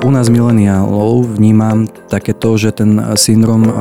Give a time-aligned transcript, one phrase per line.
[0.00, 3.72] U nás mileniálov vnímam také to, že ten syndrom e,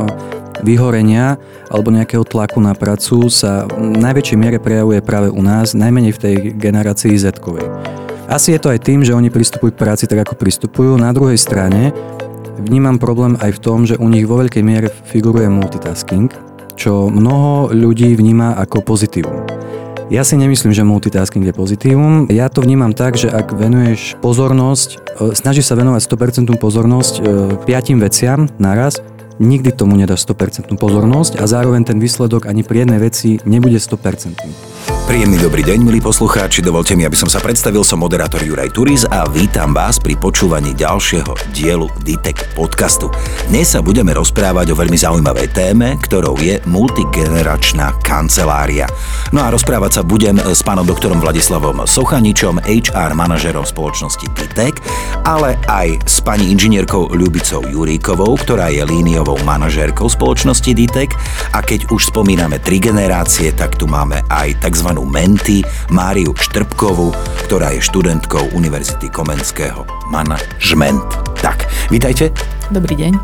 [0.68, 1.40] vyhorenia
[1.72, 6.22] alebo nejakého tlaku na pracu sa v najväčšej miere prejavuje práve u nás, najmenej v
[6.22, 7.32] tej generácii z
[8.28, 11.00] Asi je to aj tým, že oni pristupujú k práci tak, ako pristupujú.
[11.00, 11.96] Na druhej strane
[12.60, 16.28] vnímam problém aj v tom, že u nich vo veľkej miere figuruje multitasking,
[16.76, 19.59] čo mnoho ľudí vníma ako pozitívum.
[20.10, 22.26] Ja si nemyslím, že multitasking je pozitívum.
[22.34, 27.22] Ja to vnímam tak, že ak venuješ pozornosť, e, snažíš sa venovať 100% pozornosť e,
[27.70, 28.98] piatim veciam naraz,
[29.38, 34.34] nikdy tomu nedáš 100% pozornosť a zároveň ten výsledok ani pri jednej veci nebude 100%.
[35.10, 36.62] Príjemný dobrý deň, milí poslucháči.
[36.62, 37.82] Dovolte mi, aby som sa predstavil.
[37.82, 43.10] Som moderátor Juraj Turiz a vítam vás pri počúvaní ďalšieho dielu DITEK podcastu.
[43.50, 48.86] Dnes sa budeme rozprávať o veľmi zaujímavej téme, ktorou je multigeneračná kancelária.
[49.34, 54.78] No a rozprávať sa budem s pánom doktorom Vladislavom Sochaničom, HR manažerom spoločnosti DITEK,
[55.26, 61.18] ale aj s pani inžinierkou Ľubicou Juríkovou, ktorá je líniovou manažérkou spoločnosti DITEK.
[61.58, 67.10] A keď už spomíname tri generácie, tak tu máme aj tzv Menty, Máriu Štrbkovú,
[67.50, 69.82] ktorá je študentkou Univerzity Komenského
[70.14, 71.02] manažment.
[71.42, 72.30] Tak, vítajte.
[72.70, 73.18] Dobrý deň.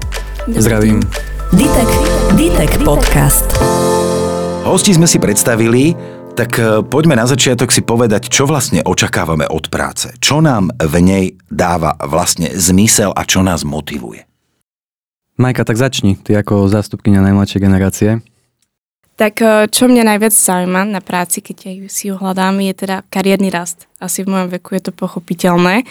[0.57, 1.05] Zdravím.
[1.53, 1.89] Ditek,
[2.33, 3.45] Ditek podcast.
[4.66, 5.93] Hosti sme si predstavili,
[6.33, 10.17] tak e, poďme na začiatok si povedať, čo vlastne očakávame od práce.
[10.17, 14.25] Čo nám v nej dáva vlastne zmysel a čo nás motivuje.
[15.38, 18.25] Majka, tak začni, ty ako zástupkynia najmladšej generácie.
[19.16, 23.47] Tak eh, čo mňa najviac zaujíma na práci, keď si ju hľadám, je teda kariérny
[23.47, 23.88] rast.
[24.03, 25.88] Asi v mojom veku je to pochopiteľné.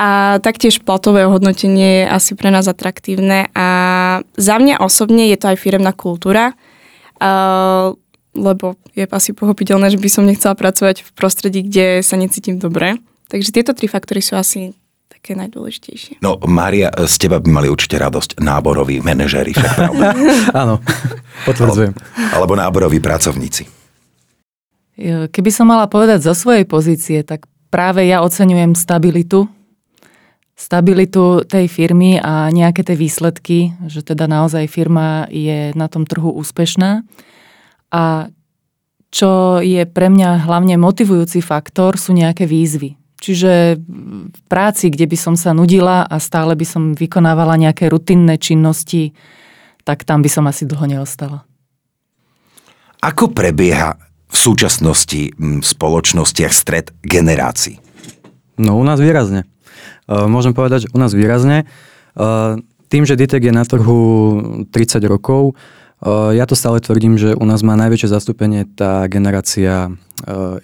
[0.00, 3.52] A taktiež platové hodnotenie je asi pre nás atraktívne.
[3.52, 3.66] A
[4.40, 6.56] za mňa osobne je to aj firemná kultúra,
[7.20, 7.94] uh,
[8.32, 12.96] lebo je asi pochopiteľné, že by som nechcela pracovať v prostredí, kde sa necítim dobre.
[13.28, 14.72] Takže tieto tri faktory sú asi
[15.12, 16.24] také najdôležitejšie.
[16.24, 20.06] No, Mária, z teba by mali určite radosť náboroví manažéri, však pravda?
[20.64, 20.74] Áno,
[21.44, 21.92] potvrdzujem.
[22.32, 23.68] Alebo náboroví pracovníci.
[25.28, 29.48] Keby som mala povedať zo svojej pozície, tak práve ja oceňujem stabilitu,
[30.56, 36.32] stabilitu tej firmy a nejaké tie výsledky, že teda naozaj firma je na tom trhu
[36.32, 37.04] úspešná.
[37.92, 38.32] A
[39.12, 43.01] čo je pre mňa hlavne motivujúci faktor, sú nejaké výzvy.
[43.22, 43.78] Čiže
[44.34, 49.14] v práci, kde by som sa nudila a stále by som vykonávala nejaké rutinné činnosti,
[49.86, 51.46] tak tam by som asi dlho neostala.
[52.98, 53.94] Ako prebieha
[54.26, 57.78] v súčasnosti v spoločnostiach stred generácií?
[58.58, 59.46] No u nás výrazne.
[60.10, 61.62] E, môžem povedať, že u nás výrazne.
[61.62, 61.64] E,
[62.90, 64.02] tým, že DITEK je na trhu
[64.70, 65.54] 30 rokov,
[66.02, 69.94] e, ja to stále tvrdím, že u nás má najväčšie zastúpenie tá generácia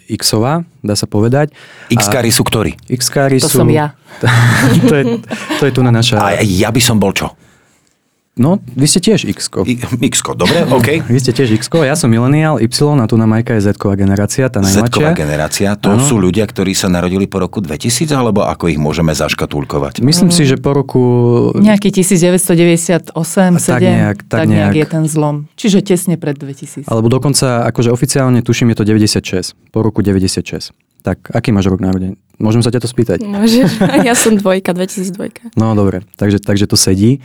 [0.07, 1.51] X-ová, dá sa povedať.
[1.91, 2.79] X-kári sú ktorí?
[2.87, 3.65] X-kári to sú...
[3.65, 3.95] som ja.
[4.89, 5.05] to, je,
[5.59, 6.19] to je tu na naša...
[6.19, 7.35] A ja by som bol čo?
[8.39, 9.67] No, vy ste tiež X-ko.
[10.15, 11.03] X-ko, dobre, OK.
[11.11, 14.47] vy ste tiež X-ko, ja som mileniál Y a tu na Majka je Z-ková generácia,
[14.47, 14.95] tá najmladšia.
[14.95, 16.07] Z-ková generácia, to ano.
[16.07, 20.01] sú ľudia, ktorí sa narodili po roku 2000, alebo ako ich môžeme zaškatulkovať?
[20.07, 21.03] Myslím si, že po roku...
[21.59, 24.71] Nejaký 1998, 7, tak nejak, tak, tak nejak.
[24.71, 25.51] nejak je ten zlom.
[25.59, 26.87] Čiže tesne pred 2000.
[26.87, 30.71] Alebo dokonca, akože oficiálne tuším, je to 96, po roku 96.
[31.03, 32.19] Tak, aký máš rok narodenia?
[32.39, 33.19] Môžem sa ťa to spýtať?
[33.27, 35.59] Môžeš, ja som dvojka, 2002.
[35.59, 37.19] No dobre, takže, takže to sedí.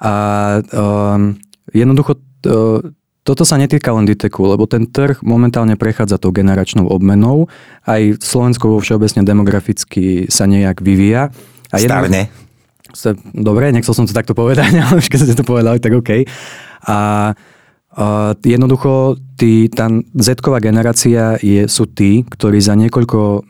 [0.00, 0.12] A
[0.60, 1.36] um,
[1.72, 2.84] jednoducho to,
[3.26, 7.50] toto sa netýka len Diteku, lebo ten trh momentálne prechádza tou generačnou obmenou.
[7.82, 11.34] Aj Slovensko vo všeobecne demograficky sa nejak vyvíja.
[11.74, 12.30] A Starne.
[12.94, 16.22] Sa, dobre, nechcel som to takto povedať, ale keď ste to povedali, tak OK.
[16.86, 16.96] A
[18.44, 20.28] Jednoducho, tí, tá z
[20.60, 23.40] generácia je, sú tí, ktorí za niekoľko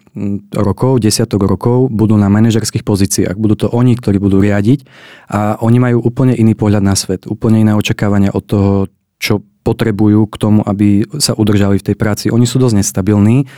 [0.55, 3.37] rokov, desiatok rokov budú na manažerských pozíciách.
[3.37, 4.87] Budú to oni, ktorí budú riadiť
[5.29, 8.73] a oni majú úplne iný pohľad na svet, úplne iné očakávania od toho,
[9.19, 12.25] čo potrebujú k tomu, aby sa udržali v tej práci.
[12.31, 13.51] Oni sú dosť nestabilní,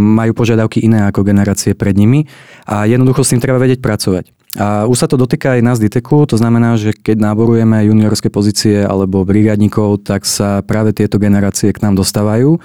[0.00, 2.24] majú požiadavky iné ako generácie pred nimi
[2.64, 4.32] a jednoducho s tým treba vedieť pracovať.
[4.56, 8.80] A už sa to dotýka aj nás Diteku, to znamená, že keď náborujeme juniorské pozície
[8.80, 12.56] alebo brigádnikov, tak sa práve tieto generácie k nám dostávajú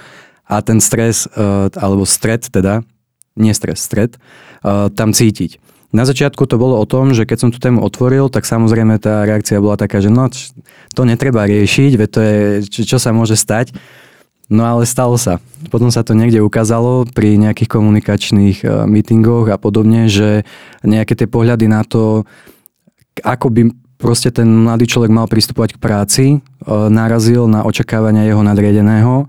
[0.48, 2.80] a ten stres, e, alebo stred teda,
[3.36, 5.60] nie stres, stred, e, tam cítiť.
[5.92, 9.28] Na začiatku to bolo o tom, že keď som tú tému otvoril, tak samozrejme tá
[9.28, 10.32] reakcia bola taká, že no,
[10.96, 12.38] to netreba riešiť, veď to je,
[12.88, 13.76] čo sa môže stať.
[14.52, 15.40] No ale stalo sa.
[15.72, 20.44] Potom sa to niekde ukázalo pri nejakých komunikačných uh, meetingoch a podobne, že
[20.84, 22.28] nejaké tie pohľady na to,
[23.24, 23.62] ako by
[23.96, 29.24] proste ten mladý človek mal pristupovať k práci, uh, narazil na očakávania jeho nadriedeného,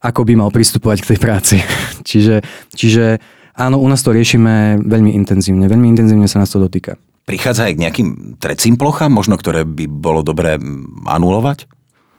[0.00, 1.56] ako by mal pristupovať k tej práci.
[2.08, 2.40] čiže,
[2.72, 3.20] čiže
[3.52, 5.68] Áno, u nás to riešime veľmi intenzívne.
[5.68, 6.96] Veľmi intenzívne sa nás to dotýka.
[7.28, 8.08] Prichádza aj k nejakým
[8.40, 10.56] trecím plochám, možno ktoré by bolo dobré
[11.04, 11.68] anulovať?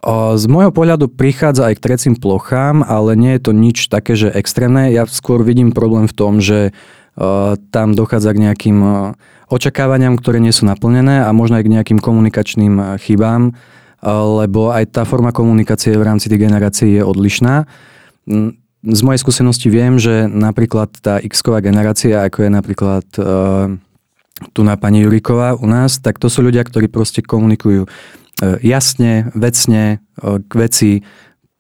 [0.04, 4.36] Z môjho pohľadu prichádza aj k trecím plochám, ale nie je to nič také, že
[4.36, 4.92] extrémne.
[4.92, 6.76] Ja skôr vidím problém v tom, že
[7.72, 8.78] tam dochádza k nejakým
[9.48, 13.56] očakávaniam, ktoré nie sú naplnené a možno aj k nejakým komunikačným chybám,
[14.44, 17.64] lebo aj tá forma komunikácie v rámci tých generácií je odlišná.
[18.84, 23.06] Z mojej skúsenosti viem, že napríklad tá X-ková generácia, ako je napríklad
[24.52, 29.30] tu na pani Juriková u nás, tak to sú ľudia, ktorí proste komunikujú E, jasne,
[29.38, 30.92] vecne, e, k veci,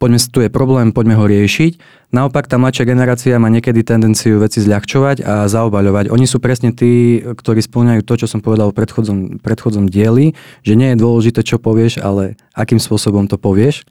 [0.01, 2.03] poďme, tu je problém, poďme ho riešiť.
[2.13, 6.13] Naopak tá mladšia generácia má niekedy tendenciu veci zľahčovať a zaobaľovať.
[6.13, 10.77] Oni sú presne tí, ktorí spĺňajú to, čo som povedal v predchodzom, predchodzom dieli, že
[10.77, 13.87] nie je dôležité, čo povieš, ale akým spôsobom to povieš.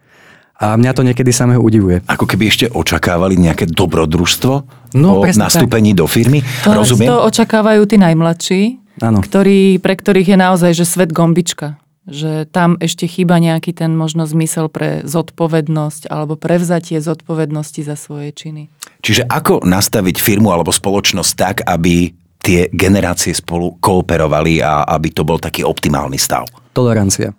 [0.62, 2.06] A mňa to niekedy samého udivuje.
[2.06, 4.52] Ako keby ešte očakávali nejaké dobrodružstvo
[4.94, 5.98] no, o nastúpení tak.
[5.98, 6.38] do firmy.
[6.62, 7.10] To, Rozumiem?
[7.10, 8.60] To očakávajú tí najmladší.
[9.02, 14.26] Ktorí, pre ktorých je naozaj že svet gombička že tam ešte chýba nejaký ten možno
[14.26, 18.66] zmysel pre zodpovednosť alebo prevzatie zodpovednosti za svoje činy.
[19.02, 22.10] Čiže ako nastaviť firmu alebo spoločnosť tak, aby
[22.42, 26.50] tie generácie spolu kooperovali a aby to bol taký optimálny stav?
[26.74, 27.30] Tolerancia.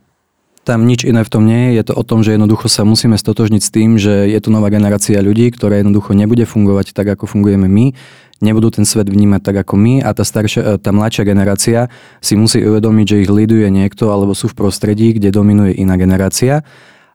[0.63, 1.83] Tam nič iné v tom nie je.
[1.83, 4.71] Je to o tom, že jednoducho sa musíme stotožniť s tým, že je tu nová
[4.71, 7.91] generácia ľudí, ktorá jednoducho nebude fungovať tak, ako fungujeme my
[8.43, 11.87] nebudú ten svet vnímať tak ako my a tá, staršia, e, tá mladšia generácia
[12.19, 16.67] si musí uvedomiť, že ich liduje niekto alebo sú v prostredí, kde dominuje iná generácia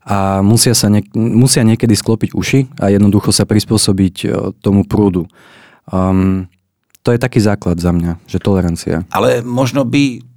[0.08, 4.26] a musia, sa niek- musia niekedy sklopiť uši a jednoducho sa prispôsobiť e,
[4.64, 5.28] tomu prúdu.
[5.92, 6.48] Um,
[7.04, 9.04] to je taký základ za mňa, že tolerancia.
[9.12, 10.27] Ale možno by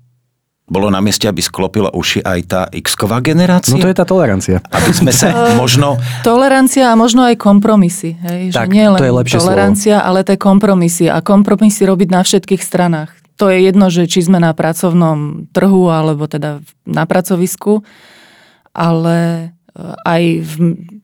[0.71, 3.75] bolo na mieste, aby sklopila uši aj tá X-ková generácia?
[3.75, 4.63] No to je tá tolerancia.
[4.71, 5.99] Aby sme sa možno...
[6.23, 8.15] Tolerancia a možno aj kompromisy.
[8.15, 8.55] Hej?
[8.55, 10.07] Tak, že nie len to je lepšie tolerancia, slovo.
[10.07, 11.05] ale tie kompromisy.
[11.11, 13.11] A kompromisy robiť na všetkých stranách.
[13.35, 17.83] To je jedno, že či sme na pracovnom trhu, alebo teda na pracovisku,
[18.71, 19.45] ale e,
[20.07, 20.53] aj v,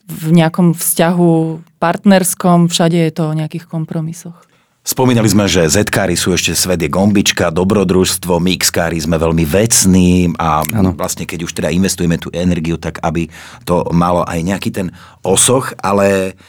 [0.05, 1.33] v nejakom vzťahu
[1.81, 4.46] partnerskom, všade je to o nejakých kompromisoch.
[4.87, 5.83] Spomínali sme, že z
[6.15, 8.71] sú ešte svet je gombička, dobrodružstvo, my x
[9.03, 10.95] sme veľmi vecní a ano.
[10.95, 13.27] vlastne keď už teda investujeme tú energiu, tak aby
[13.67, 14.95] to malo aj nejaký ten
[15.27, 16.39] osoch, ale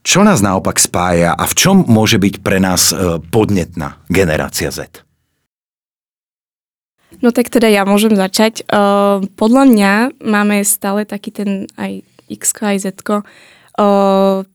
[0.00, 5.04] čo nás naopak spája a v čom môže byť pre nás e, podnetná generácia Z?
[7.20, 8.64] No tak teda ja môžem začať.
[8.72, 13.04] Uh, podľa mňa máme stále taký ten aj X aj Z.
[13.76, 14.48] Uh,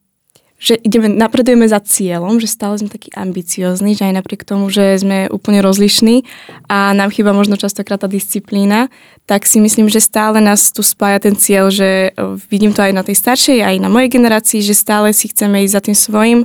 [0.59, 4.99] že ideme, napredujeme za cieľom, že stále sme takí ambiciozni, že aj napriek tomu, že
[4.99, 6.27] sme úplne rozlišní
[6.67, 8.91] a nám chýba možno častokrát tá disciplína,
[9.23, 12.91] tak si myslím, že stále nás tu spája ten cieľ, že e, vidím to aj
[12.91, 16.39] na tej staršej, aj na mojej generácii, že stále si chceme ísť za tým svojim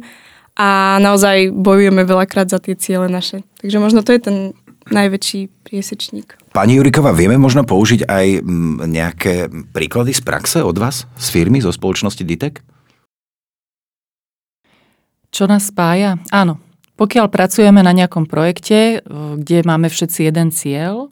[0.55, 3.43] a naozaj bojujeme veľakrát za tie ciele naše.
[3.59, 4.37] Takže možno to je ten
[4.95, 6.39] najväčší priesečník.
[6.55, 8.27] Pani Juriková, vieme možno použiť aj
[8.87, 9.35] nejaké
[9.75, 12.74] príklady z praxe od vás, z firmy, zo spoločnosti DITEK?
[15.35, 16.23] Čo nás spája?
[16.31, 16.63] Áno.
[16.95, 21.11] Pokiaľ pracujeme na nejakom projekte, kde máme všetci jeden cieľ,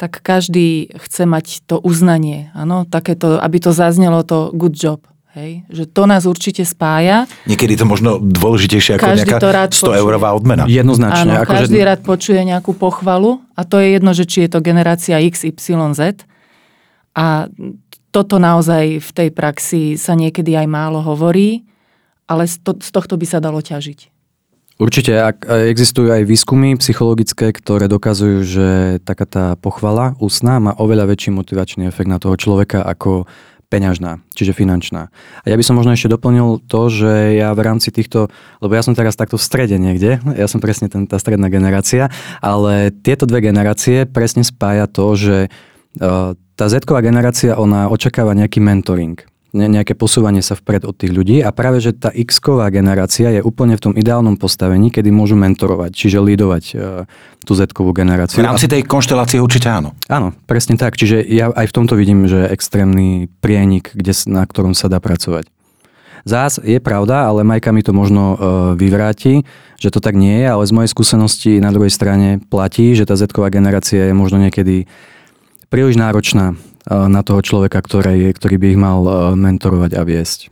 [0.00, 2.48] tak každý chce mať to uznanie.
[2.56, 5.04] Áno, takéto, aby to zaznelo to good job.
[5.36, 5.68] Hej?
[5.68, 7.28] Že to nás určite spája.
[7.44, 10.64] Niekedy to možno dôležitejšie ako každý nejaká 100 eurová odmena.
[10.64, 11.28] Jednoznačne.
[11.28, 11.86] Áno, ako každý že...
[11.92, 15.76] rád počuje nejakú pochvalu a to je jedno, že či je to generácia X, Y,
[15.92, 16.24] Z.
[17.12, 17.52] A
[18.08, 21.68] toto naozaj v tej praxi sa niekedy aj málo hovorí
[22.28, 24.12] ale z, to, z tohto by sa dalo ťažiť.
[24.78, 25.42] Určite, ak
[25.74, 28.68] existujú aj výskumy psychologické, ktoré dokazujú, že
[29.02, 33.26] taká tá pochvala ústna má oveľa väčší motivačný efekt na toho človeka ako
[33.68, 35.10] peňažná, čiže finančná.
[35.42, 38.30] A ja by som možno ešte doplnil to, že ja v rámci týchto,
[38.62, 42.08] lebo ja som teraz takto v strede niekde, ja som presne ten, tá stredná generácia,
[42.40, 45.36] ale tieto dve generácie presne spája to, že
[46.00, 49.20] uh, tá z generácia, ona očakáva nejaký mentoring
[49.56, 53.80] nejaké posúvanie sa vpred od tých ľudí a práve, že tá X-ková generácia je úplne
[53.80, 57.08] v tom ideálnom postavení, kedy môžu mentorovať, čiže lídovať uh,
[57.48, 58.44] tú Z-kovú generáciu.
[58.44, 59.96] V rámci tej konštelácie určite áno.
[60.12, 61.00] Áno, presne tak.
[61.00, 65.48] Čiže ja aj v tomto vidím, že extrémny prienik, kde, na ktorom sa dá pracovať.
[66.28, 68.36] Zás je pravda, ale Majka mi to možno uh,
[68.76, 69.48] vyvráti,
[69.80, 73.16] že to tak nie je, ale z mojej skúsenosti na druhej strane platí, že tá
[73.16, 74.84] Z-ková generácia je možno niekedy
[75.72, 76.52] príliš náročná
[76.88, 78.98] na toho človeka, ktorý, ktorý by ich mal
[79.36, 80.48] mentorovať a viesť.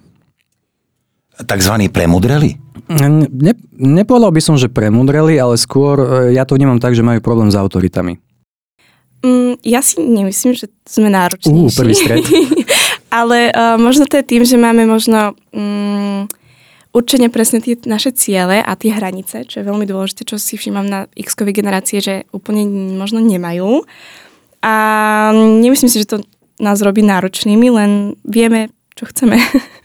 [1.36, 2.56] Takzvaní premudreli?
[2.88, 7.20] Ne, nepovedal by som, že premudreli, ale skôr e, ja to vnímam tak, že majú
[7.20, 8.16] problém s autoritami.
[9.20, 11.50] Mm, ja si nemyslím, že sme náročnejší.
[11.50, 12.24] Uh, prvý stred.
[13.20, 16.30] ale uh, možno to je tým, že máme možno um,
[16.94, 20.86] určite presne tie naše ciele a tie hranice, čo je veľmi dôležité, čo si všímam
[20.86, 22.64] na x generácie, že úplne
[22.96, 23.82] možno nemajú.
[24.66, 24.72] A
[25.62, 26.26] nemyslím si, že to
[26.58, 27.90] nás robí náročnými, len
[28.26, 29.38] vieme, čo chceme.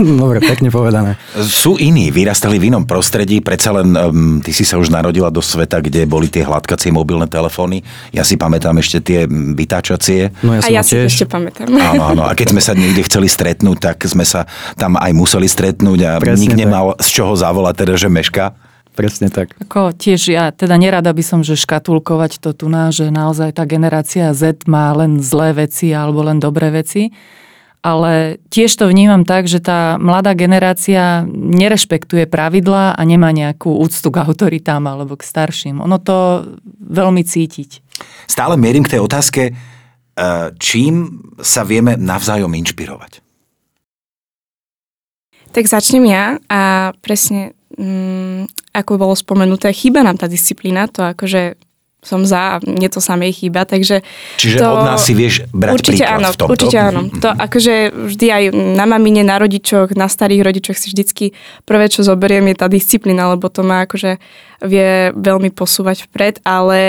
[0.00, 1.20] Dobre, pekne povedané.
[1.36, 5.44] Sú iní, vyrastali v inom prostredí, predsa len um, ty si sa už narodila do
[5.44, 7.84] sveta, kde boli tie hladkacie mobilné telefóny.
[8.10, 10.32] Ja si pamätám ešte tie vytáčacie.
[10.40, 11.06] No ja a ja si tiež.
[11.12, 11.68] ešte pamätám.
[11.68, 12.22] Áno, áno.
[12.24, 16.10] A keď sme sa niekde chceli stretnúť, tak sme sa tam aj museli stretnúť a
[16.18, 16.60] Presne nik tak.
[16.64, 18.56] nemal z čoho zavolať, teda, že meška.
[18.92, 19.56] Presne tak.
[19.56, 23.64] Ako tiež ja teda nerada by som, že škatulkovať to tu na, že naozaj tá
[23.64, 27.08] generácia Z má len zlé veci alebo len dobré veci.
[27.82, 34.06] Ale tiež to vnímam tak, že tá mladá generácia nerešpektuje pravidlá a nemá nejakú úctu
[34.14, 35.82] k autoritám alebo k starším.
[35.82, 36.46] Ono to
[36.78, 37.82] veľmi cítiť.
[38.30, 39.52] Stále mierim k tej otázke, e,
[40.62, 43.18] čím sa vieme navzájom inšpirovať.
[45.50, 51.60] Tak začnem ja a presne, mm, ako bolo spomenuté, chýba nám tá disciplína, to akože
[52.02, 54.02] som za, a mne to samej chýba, takže...
[54.34, 56.50] Čiže to, od nás si vieš brať určite príklad áno, v tomto?
[56.50, 57.00] Určite áno.
[57.22, 61.24] To akože vždy aj na mamine, na rodičoch, na starých rodičoch si vždycky
[61.62, 64.18] prvé, čo zoberiem, je tá disciplína, lebo to ma akože
[64.66, 66.80] vie veľmi posúvať vpred, ale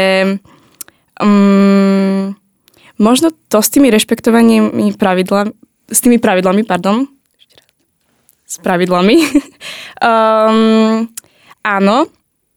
[1.21, 2.33] um,
[2.97, 5.53] možno to s tými rešpektovaním pravidlami,
[5.93, 7.05] s tými pravidlami, pardon,
[8.49, 9.17] s pravidlami,
[10.01, 11.05] um,
[11.63, 12.11] áno,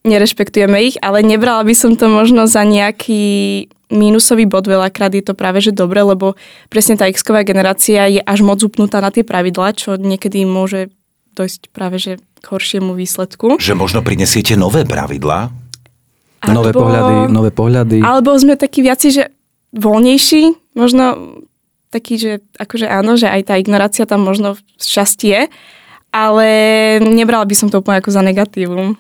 [0.07, 5.35] nerešpektujeme ich, ale nebrala by som to možno za nejaký mínusový bod, veľakrát je to
[5.39, 6.35] práve že dobre, lebo
[6.67, 10.91] presne tá x generácia je až moc upnutá na tie pravidlá, čo niekedy môže
[11.39, 13.63] dojsť práve že k horšiemu výsledku.
[13.63, 15.51] Že možno prinesiete nové pravidlá?
[16.47, 17.99] Nové pohľady, nové pohľady.
[18.07, 19.25] Alebo sme takí viaci, že
[19.75, 21.05] voľnejší, možno
[21.91, 25.43] taký, že akože áno, že aj tá ignorácia tam možno z časti je,
[26.17, 26.49] ale
[27.05, 28.97] nebrala by som to úplne ako za negatívum.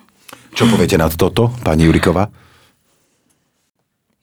[0.52, 2.28] Čo poviete na toto, pani Juriková?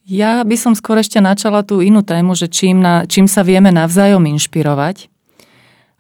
[0.06, 3.74] Ja by som skôr ešte načala tú inú tému, že čím, na, čím sa vieme
[3.74, 5.10] navzájom inšpirovať.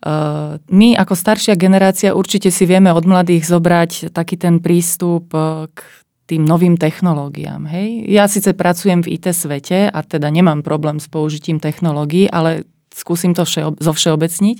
[0.04, 5.72] Uh, my ako staršia generácia určite si vieme od mladých zobrať taký ten prístup uh,
[5.72, 5.80] k
[6.28, 7.64] tým novým technológiám.
[7.72, 8.12] Hej?
[8.12, 13.32] Ja síce pracujem v IT svete a teda nemám problém s použitím technológií, ale skúsim
[13.32, 14.58] to všeo- zovšeobecniť.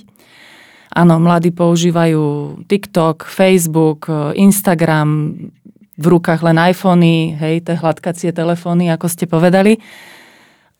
[0.94, 5.34] Áno, mladí používajú TikTok, Facebook, uh, Instagram,
[5.94, 9.78] v rukách len iPhony, hej, tie hladkacie telefóny, ako ste povedali.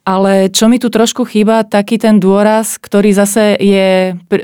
[0.05, 4.43] Ale čo mi tu trošku chýba, taký ten dôraz, ktorý zase je e,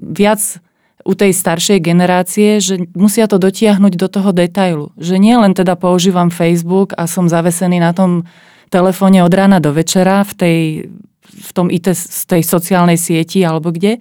[0.00, 0.40] viac
[1.04, 4.88] u tej staršej generácie, že musia to dotiahnuť do toho detailu.
[4.96, 8.24] Že nie len teda používam Facebook a som zavesený na tom
[8.72, 10.58] telefóne od rána do večera v tej,
[11.28, 14.00] v tom IT, z tej sociálnej sieti alebo kde,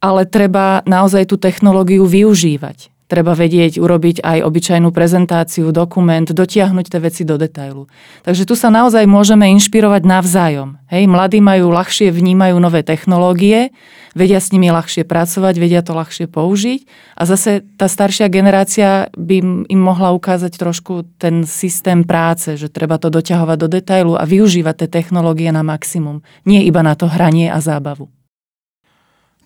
[0.00, 2.94] ale treba naozaj tú technológiu využívať.
[3.06, 7.86] Treba vedieť urobiť aj obyčajnú prezentáciu, dokument, dotiahnuť tie veci do detailu.
[8.26, 10.82] Takže tu sa naozaj môžeme inšpirovať navzájom.
[10.90, 13.70] Hej, mladí majú ľahšie, vnímajú nové technológie,
[14.18, 16.80] vedia s nimi ľahšie pracovať, vedia to ľahšie použiť
[17.14, 22.98] a zase tá staršia generácia by im mohla ukázať trošku ten systém práce, že treba
[22.98, 26.26] to doťahovať do detailu a využívať tie technológie na maximum.
[26.42, 28.10] Nie iba na to hranie a zábavu.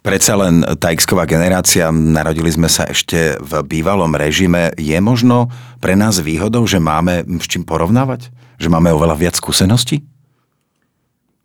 [0.01, 4.73] Predsa len tá x generácia, narodili sme sa ešte v bývalom režime.
[4.81, 8.33] Je možno pre nás výhodou, že máme s čím porovnávať?
[8.57, 10.01] Že máme oveľa viac skúseností?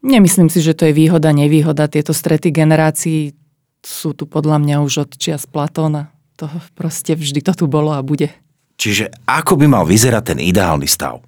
[0.05, 1.91] Nemyslím si, že to je výhoda, nevýhoda.
[1.91, 3.35] Tieto strety generácií
[3.83, 6.15] sú tu podľa mňa už od čias Platóna.
[6.39, 8.31] To proste vždy to tu bolo a bude.
[8.75, 11.24] Čiže ako by mal vyzerať ten ideálny stav?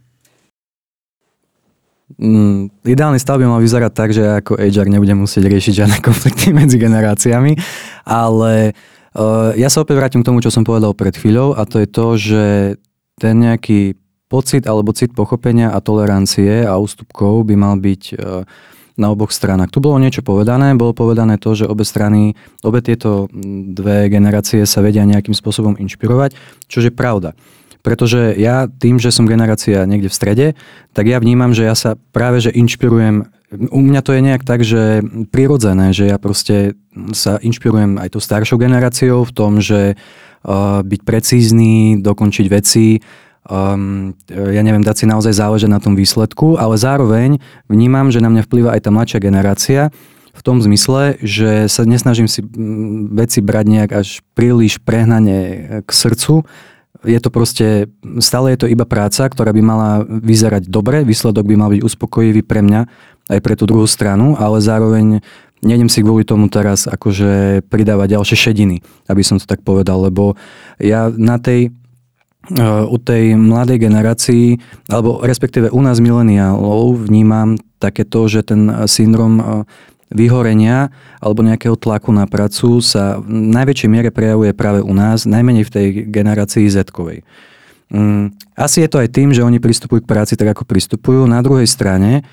[2.16, 6.56] Mm, ideálny stav by mal vyzerať tak, že ako HR nebude musieť riešiť žiadne konflikty
[6.56, 7.60] medzi generáciami,
[8.08, 8.72] ale
[9.12, 11.88] uh, ja sa opäť vrátim k tomu, čo som povedal pred chvíľou a to je
[11.92, 12.44] to, že
[13.20, 14.00] ten nejaký
[14.32, 18.48] pocit alebo cit pochopenia a tolerancie a ústupkov by mal byť uh,
[18.98, 19.70] na oboch stranách.
[19.70, 22.34] Tu bolo niečo povedané, bolo povedané to, že obe strany,
[22.66, 23.30] obe tieto
[23.76, 26.34] dve generácie sa vedia nejakým spôsobom inšpirovať,
[26.66, 27.38] čo je pravda.
[27.82, 30.48] Pretože ja tým, že som generácia niekde v strede,
[30.92, 33.30] tak ja vnímam, že ja sa práve že inšpirujem.
[33.72, 36.76] U mňa to je nejak tak, že prirodzené, že ja proste
[37.16, 43.00] sa inšpirujem aj tou staršou generáciou v tom, že uh, byť precízny, dokončiť veci,
[43.48, 47.40] um, ja neviem, dať si naozaj záležať na tom výsledku, ale zároveň
[47.72, 49.82] vnímam, že na mňa vplýva aj tá mladšia generácia,
[50.38, 55.90] v tom zmysle, že sa nesnažím si mm, veci brať nejak až príliš prehnane k
[55.90, 56.46] srdcu,
[57.08, 57.68] je to proste,
[58.20, 62.44] stále je to iba práca, ktorá by mala vyzerať dobre, výsledok by mal byť uspokojivý
[62.44, 62.82] pre mňa,
[63.32, 65.24] aj pre tú druhú stranu, ale zároveň
[65.64, 70.36] nejdem si kvôli tomu teraz akože pridávať ďalšie šediny, aby som to tak povedal, lebo
[70.78, 71.72] ja na tej
[72.88, 74.56] u tej mladej generácii,
[74.88, 79.68] alebo respektíve u nás mileniálov vnímam takéto, že ten syndrom
[80.08, 85.68] vyhorenia alebo nejakého tlaku na pracu sa v najväčšej miere prejavuje práve u nás, najmenej
[85.68, 87.28] v tej generácii Z-kovej.
[87.88, 91.24] Mm, asi je to aj tým, že oni pristupujú k práci tak, ako pristupujú.
[91.28, 92.28] Na druhej strane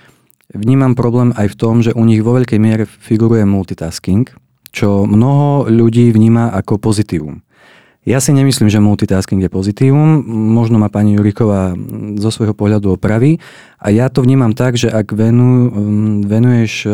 [0.50, 4.26] vnímam problém aj v tom, že u nich vo veľkej miere figuruje multitasking,
[4.74, 7.42] čo mnoho ľudí vníma ako pozitívum.
[8.04, 10.20] Ja si nemyslím, že multitasking je pozitívum.
[10.28, 11.72] Možno ma pani Juriková
[12.20, 13.40] zo svojho pohľadu opraví.
[13.80, 16.92] A ja to vnímam tak, že ak mm, venuješ e,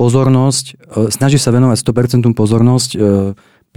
[0.00, 0.74] pozornosť, e,
[1.12, 2.98] snažíš sa venovať 100% pozornosť e,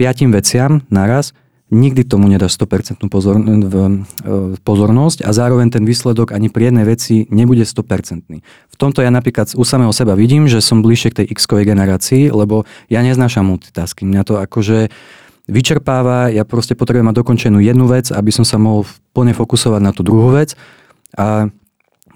[0.00, 1.36] piatim veciam naraz,
[1.68, 3.44] nikdy tomu nedáš 100% pozor, e,
[4.64, 8.40] pozornosť a zároveň ten výsledok ani pri jednej veci nebude 100%.
[8.72, 12.32] V tomto ja napríklad u samého seba vidím, že som bližšie k tej X-kovej generácii,
[12.32, 14.08] lebo ja neznášam multitasking.
[14.08, 14.88] Mňa to akože
[15.44, 19.92] vyčerpáva, ja proste potrebujem mať dokončenú jednu vec, aby som sa mohol plne fokusovať na
[19.92, 20.56] tú druhú vec.
[21.14, 21.52] A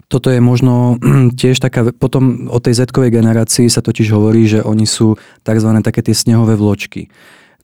[0.08, 0.96] toto je možno
[1.40, 5.70] tiež taká, potom o tej Z-kovej generácii sa totiž hovorí, že oni sú tzv.
[5.84, 7.12] také tie snehové vločky.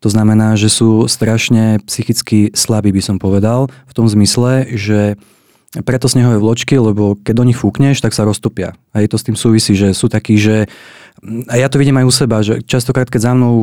[0.04, 5.16] To znamená, že sú strašne psychicky slabí, by som povedal, v tom zmysle, že
[5.82, 8.76] preto snehové vločky, lebo keď do nich fúkneš, tak sa roztopia.
[8.94, 10.70] A je to s tým súvisí, že sú takí, že...
[11.48, 13.54] A ja to vidím aj u seba, že častokrát, keď za mnou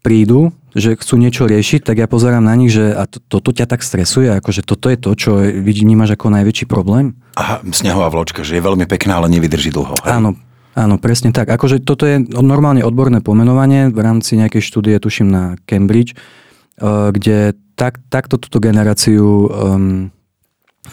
[0.00, 3.66] prídu, že chcú niečo riešiť, tak ja pozerám na nich, že a to, toto ťa
[3.68, 7.18] tak stresuje, akože toto je to, čo vnímaš ako najväčší problém.
[7.36, 10.00] Aha, snehová vločka, že je veľmi pekná, ale nevydrží dlho.
[10.04, 10.16] Hej?
[10.20, 10.32] Áno,
[10.70, 11.50] Áno, presne tak.
[11.50, 17.58] Akože toto je normálne odborné pomenovanie v rámci nejakej štúdie, tuším na Cambridge, eh, kde
[17.74, 20.12] tak, takto túto generáciu um,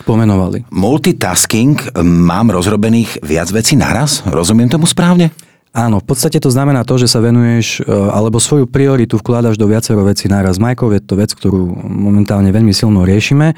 [0.07, 0.63] pomenovali.
[0.71, 4.23] Multitasking, mám rozrobených viac vecí naraz?
[4.23, 5.35] Rozumiem tomu správne?
[5.75, 9.67] Áno, v podstate to znamená to, že sa venuješ, eh, alebo svoju prioritu vkladáš do
[9.67, 10.59] viacero vecí naraz.
[10.59, 13.53] Majkov je to vec, ktorú momentálne veľmi silno riešime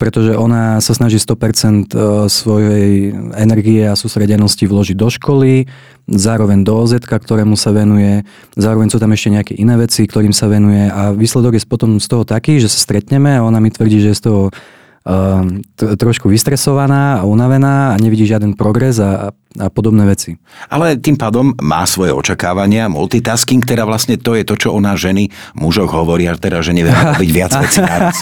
[0.00, 1.96] pretože ona sa snaží 100% e,
[2.32, 5.68] svojej energie a sústredenosti vložiť do školy,
[6.08, 8.24] zároveň do OZ, ktorému sa venuje,
[8.56, 12.08] zároveň sú tam ešte nejaké iné veci, ktorým sa venuje a výsledok je potom z
[12.08, 14.42] toho taký, že sa stretneme a ona mi tvrdí, že je z toho
[15.80, 20.36] trošku vystresovaná a unavená a nevidí žiaden progres a, a podobné veci.
[20.68, 25.00] Ale tým pádom má svoje očakávania, multitasking, teda vlastne to je to, čo o nás
[25.00, 28.20] ženy, mužoch hovoria, teda, že nevie robiť viac vecí naraz.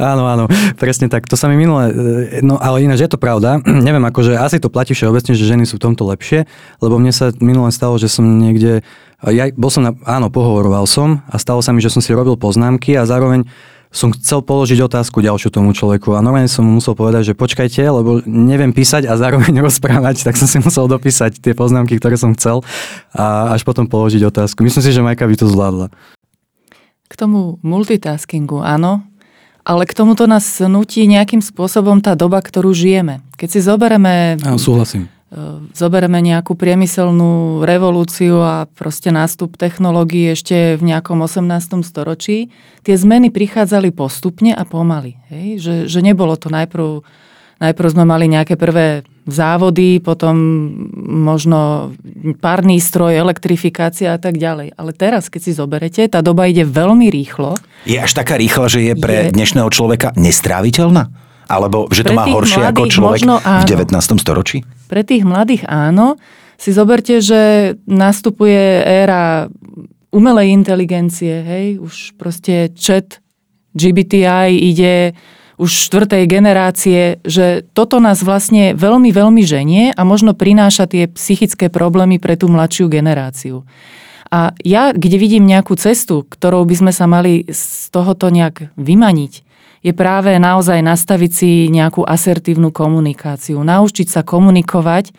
[0.00, 0.44] áno, áno,
[0.80, 1.28] presne tak.
[1.28, 3.60] To sa mi minule, e, no ale ináč je to pravda.
[3.86, 6.48] Neviem, akože asi to platí všeobecne, že ženy sú v tomto lepšie,
[6.80, 8.80] lebo mne sa minule stalo, že som niekde,
[9.20, 12.40] ja bol som na, áno, pohovoroval som a stalo sa mi, že som si robil
[12.40, 13.44] poznámky a zároveň
[13.90, 17.82] som chcel položiť otázku ďalšiu tomu človeku a normálne som mu musel povedať, že počkajte,
[17.82, 22.30] lebo neviem písať a zároveň rozprávať, tak som si musel dopísať tie poznámky, ktoré som
[22.38, 22.62] chcel
[23.10, 24.62] a až potom položiť otázku.
[24.62, 25.86] Myslím si, že Majka by to zvládla.
[27.10, 29.02] K tomu multitaskingu, áno,
[29.66, 33.26] ale k tomuto nás nutí nejakým spôsobom tá doba, ktorú žijeme.
[33.34, 34.38] Keď si zoberieme...
[34.46, 35.10] Áno, súhlasím
[35.78, 41.86] zobereme nejakú priemyselnú revolúciu a proste nástup technológií ešte v nejakom 18.
[41.86, 42.50] storočí,
[42.82, 45.14] tie zmeny prichádzali postupne a pomaly.
[45.30, 45.46] Hej?
[45.62, 47.06] Že, že nebolo to najprv,
[47.62, 50.34] najprv sme mali nejaké prvé závody, potom
[50.98, 51.92] možno
[52.42, 54.74] párny stroj, elektrifikácia a tak ďalej.
[54.74, 57.54] Ale teraz, keď si zoberete, tá doba ide veľmi rýchlo.
[57.86, 59.38] Je až taká rýchla, že je pre je...
[59.38, 61.29] dnešného človeka nestráviteľná?
[61.50, 63.90] Alebo že to má horšie ako človek v 19.
[64.22, 64.62] storočí?
[64.86, 66.14] Pre tých mladých áno.
[66.60, 69.50] Si zoberte, že nastupuje éra
[70.14, 73.18] umelej inteligencie, hej, už proste chat
[73.74, 75.16] GBTI ide
[75.60, 81.68] už štvrtej generácie, že toto nás vlastne veľmi, veľmi ženie a možno prináša tie psychické
[81.68, 83.68] problémy pre tú mladšiu generáciu.
[84.32, 89.32] A ja, kde vidím nejakú cestu, ktorou by sme sa mali z tohoto nejak vymaniť,
[89.80, 93.64] je práve naozaj nastaviť si nejakú asertívnu komunikáciu.
[93.64, 95.12] Naučiť sa komunikovať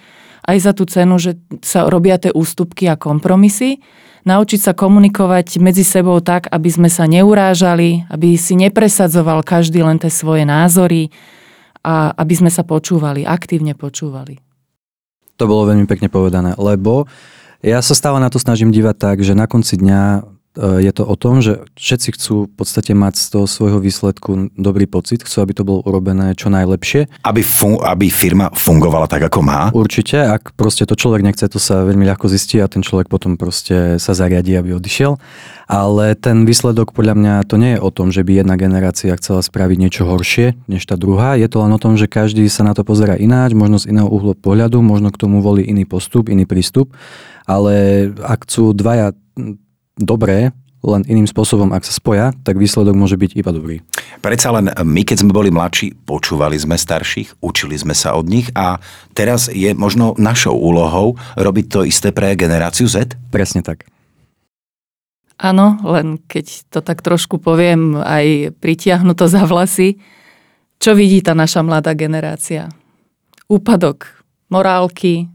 [0.46, 3.82] aj za tú cenu, že sa robia tie ústupky a kompromisy.
[4.22, 9.98] Naučiť sa komunikovať medzi sebou tak, aby sme sa neurážali, aby si nepresadzoval každý len
[9.98, 11.10] tie svoje názory
[11.82, 14.38] a aby sme sa počúvali, aktívne počúvali.
[15.42, 17.10] To bolo veľmi pekne povedané, lebo
[17.66, 20.22] ja sa stále na to snažím dívať tak, že na konci dňa
[20.58, 24.84] je to o tom, že všetci chcú v podstate mať z toho svojho výsledku dobrý
[24.84, 27.08] pocit, chcú, aby to bolo urobené čo najlepšie.
[27.24, 29.72] Aby, fun- aby firma fungovala tak, ako má?
[29.72, 33.40] Určite, ak proste to človek nechce, to sa veľmi ľahko zistí a ten človek potom
[33.40, 35.16] proste sa zariadí, aby odišiel.
[35.72, 39.40] Ale ten výsledok podľa mňa to nie je o tom, že by jedna generácia chcela
[39.40, 41.40] spraviť niečo horšie než tá druhá.
[41.40, 44.12] Je to len o tom, že každý sa na to pozera ináč, možno z iného
[44.12, 46.92] uhlu pohľadu, možno k tomu volí iný postup, iný prístup.
[47.48, 49.16] Ale ak chcú dvaja
[49.98, 53.76] dobré, len iným spôsobom, ak sa spoja, tak výsledok môže byť iba dobrý.
[54.22, 58.50] Predsa len my, keď sme boli mladší, počúvali sme starších, učili sme sa od nich
[58.58, 58.82] a
[59.14, 63.14] teraz je možno našou úlohou robiť to isté pre generáciu Z?
[63.30, 63.86] Presne tak.
[65.42, 69.98] Áno, len keď to tak trošku poviem, aj pritiahnuto za vlasy,
[70.82, 72.70] čo vidí tá naša mladá generácia?
[73.50, 74.22] Úpadok
[74.54, 75.31] morálky,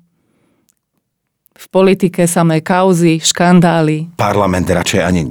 [1.56, 4.12] v politike samé kauzy, škandály.
[4.14, 5.24] Parlament radšej ani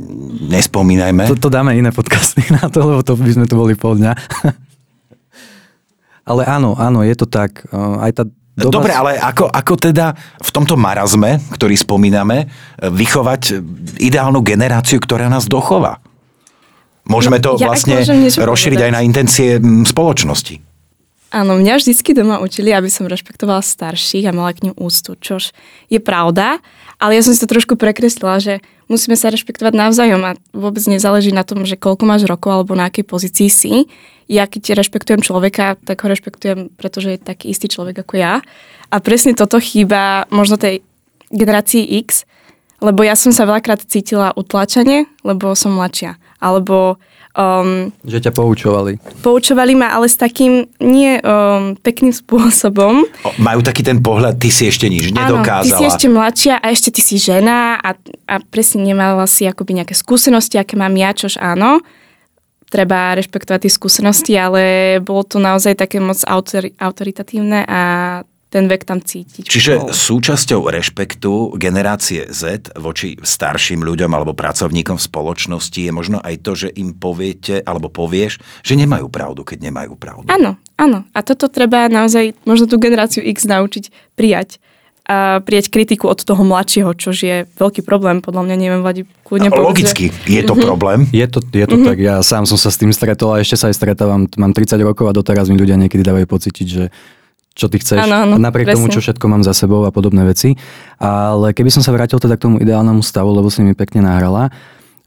[0.49, 1.29] nespomínajme.
[1.29, 4.11] To, to dáme iné podcasty na to, lebo to by sme tu boli pol dňa.
[6.29, 7.63] ale áno, áno, je to tak.
[7.73, 8.79] Aj tá Doba...
[8.79, 12.47] Dobre, ale ako, ako teda v tomto marazme, ktorý spomíname,
[12.79, 13.59] vychovať
[13.99, 15.99] ideálnu generáciu, ktorá nás dochová?
[17.03, 17.99] Môžeme to no, ja vlastne
[18.31, 20.55] rozšíriť aj na intencie spoločnosti.
[21.35, 25.51] Áno, mňa vždycky doma učili, aby som rešpektovala starších a mala k nim úctu, čož
[25.91, 26.63] je pravda,
[26.95, 31.35] ale ja som si to trošku prekreslila, že musíme sa rešpektovať navzájom a vôbec nezáleží
[31.35, 33.91] na tom, že koľko máš rokov alebo na akej pozícii si.
[34.31, 38.39] Ja keď rešpektujem človeka, tak ho rešpektujem, pretože je taký istý človek ako ja.
[38.87, 40.87] A presne toto chýba možno tej
[41.35, 42.23] generácii X,
[42.79, 46.15] lebo ja som sa veľakrát cítila utlačanie, lebo som mladšia.
[46.39, 46.95] Alebo
[47.35, 48.95] Um, že ťa poučovali.
[49.19, 53.03] Poučovali ma, ale s takým nie um, pekným spôsobom.
[53.27, 55.67] O, majú taký ten pohľad, ty si ešte nič nedokázala.
[55.67, 57.99] Áno, ty si ešte mladšia a ešte ty si žena a,
[58.31, 61.83] a presne nemala si akoby nejaké skúsenosti, aké mám ja, čož áno.
[62.71, 64.63] Treba rešpektovať tie skúsenosti, ale
[65.03, 67.81] bolo to naozaj také moc autor, autoritatívne a
[68.55, 69.43] ten vek tam cítiť.
[69.43, 69.91] Čiže bol.
[69.91, 76.55] súčasťou rešpektu generácie Z voči starším ľuďom alebo pracovníkom v spoločnosti je možno aj to,
[76.55, 80.31] že im poviete alebo povieš, že nemajú pravdu, keď nemajú pravdu.
[80.31, 81.03] Áno, áno.
[81.11, 84.63] A toto treba naozaj možno tú generáciu X naučiť prijať
[85.05, 89.53] a prijať kritiku od toho mladšieho, čo je veľký problém, podľa mňa neviem, Vladi, kľudne
[89.53, 90.65] povedz, Logicky, je to mm-hmm.
[90.65, 91.05] problém.
[91.13, 91.85] Je to, je to mm-hmm.
[91.85, 94.81] tak, ja sám som sa s tým stretol a ešte sa aj stretávam, mám 30
[94.81, 96.89] rokov a doteraz mi ľudia niekedy dávajú pocítiť, že
[97.55, 98.83] čo ty chceš, ano, ano, napriek presne.
[98.83, 100.59] tomu, čo všetko mám za sebou a podobné veci.
[100.99, 104.51] Ale keby som sa vrátil teda k tomu ideálnemu stavu, lebo si mi pekne nahrala,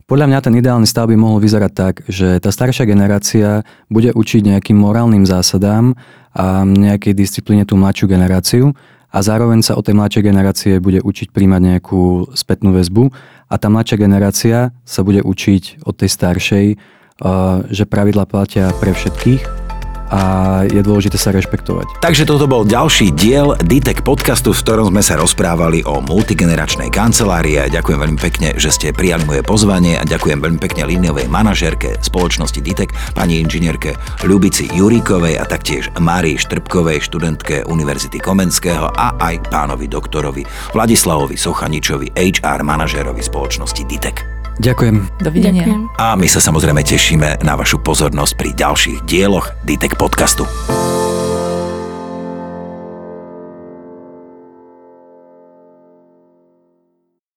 [0.08, 4.40] podľa mňa ten ideálny stav by mohol vyzerať tak, že tá staršia generácia bude učiť
[4.40, 5.92] nejakým morálnym zásadám
[6.32, 8.72] a nejakej disciplíne tú mladšiu generáciu
[9.12, 13.12] a zároveň sa od tej mladšej generácie bude učiť príjmať nejakú spätnú väzbu
[13.52, 16.66] a tá mladšia generácia sa bude učiť od tej staršej,
[17.68, 19.67] že pravidla platia pre všetkých
[20.08, 20.20] a
[20.64, 22.00] je dôležité sa rešpektovať.
[22.00, 27.68] Takže toto bol ďalší diel DTEC podcastu, v ktorom sme sa rozprávali o multigeneračnej kancelárii.
[27.68, 32.60] Ďakujem veľmi pekne, že ste prijali moje pozvanie a ďakujem veľmi pekne líniovej manažerke spoločnosti
[32.60, 33.94] DTEC, pani inžinierke
[34.24, 42.14] Ľubici Juríkovej a taktiež Márii Štrbkovej, študentke Univerzity Komenského a aj pánovi doktorovi Vladislavovi Sochaničovi,
[42.16, 44.37] HR manažerovi spoločnosti DTEC.
[44.58, 44.96] Ďakujem.
[45.22, 45.62] Dovidenia.
[45.64, 45.82] Ďakujem.
[45.98, 50.44] A my sa samozrejme tešíme na vašu pozornosť pri ďalších dieloch DTEC podcastu.